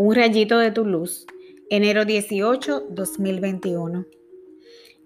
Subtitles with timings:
[0.00, 1.26] Un rayito de tu luz,
[1.70, 4.06] enero 18, 2021.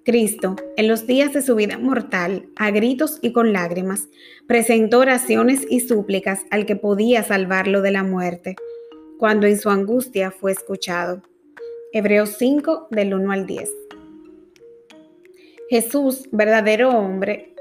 [0.05, 4.11] Cristo, en los días de su vida mortal, a gritos y con lágrimas,
[4.47, 8.55] presentó oraciones y súplicas al que podía salvarlo de la muerte,
[9.19, 11.23] cuando en su angustia fue escuchado.
[11.95, 13.71] Hebreos 5, del 1 al 10.
[15.71, 17.55] Jesús, verdadero hombre,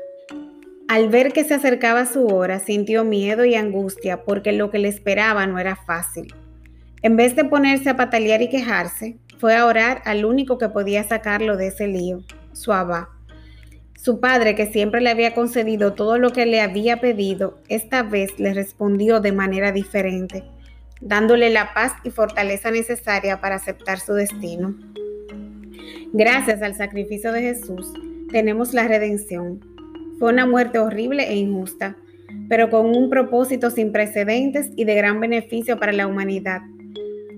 [0.90, 4.90] al ver que se acercaba su hora, sintió miedo y angustia porque lo que le
[4.90, 6.28] esperaba no era fácil.
[7.04, 11.04] En vez de ponerse a patalear y quejarse, fue a orar al único que podía
[11.04, 12.22] sacarlo de ese lío,
[12.54, 13.10] su abba.
[13.98, 18.40] Su padre, que siempre le había concedido todo lo que le había pedido, esta vez
[18.40, 20.44] le respondió de manera diferente,
[21.02, 24.76] dándole la paz y fortaleza necesaria para aceptar su destino.
[26.14, 27.92] Gracias al sacrificio de Jesús,
[28.32, 29.60] tenemos la redención.
[30.20, 31.96] Fue una muerte horrible e injusta,
[32.48, 36.62] pero con un propósito sin precedentes y de gran beneficio para la humanidad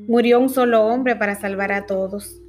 [0.08, 2.42] Murió un solo hombre para salvar a todos.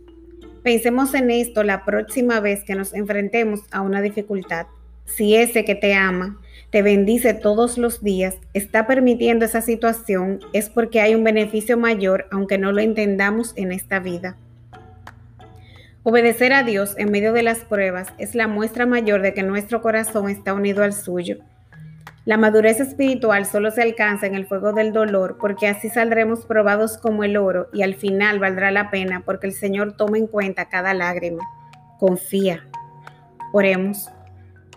[0.64, 4.66] Pensemos en esto la próxima vez que nos enfrentemos a una dificultad.
[5.04, 10.68] Si ese que te ama, te bendice todos los días, está permitiendo esa situación, es
[10.68, 14.36] porque hay un beneficio mayor, aunque no lo entendamos en esta vida.
[16.02, 19.80] Obedecer a Dios en medio de las pruebas es la muestra mayor de que nuestro
[19.80, 21.38] corazón está unido al suyo
[22.26, 26.96] la madurez espiritual solo se alcanza en el fuego del dolor, porque así saldremos probados
[26.96, 30.70] como el oro y al final valdrá la pena porque el Señor toma en cuenta
[30.70, 31.42] cada lágrima.
[31.98, 32.66] Confía.
[33.52, 34.08] Oremos.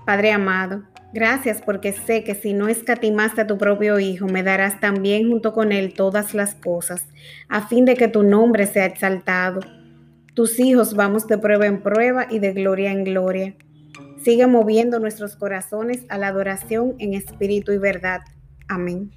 [0.05, 4.81] Padre amado, gracias porque sé que si no escatimaste a tu propio Hijo, me darás
[4.81, 7.05] también junto con Él todas las cosas,
[7.47, 9.61] a fin de que tu nombre sea exaltado.
[10.33, 13.55] Tus hijos vamos de prueba en prueba y de gloria en gloria.
[14.23, 18.21] Sigue moviendo nuestros corazones a la adoración en espíritu y verdad.
[18.67, 19.11] Amén.